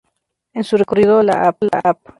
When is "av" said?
1.83-1.97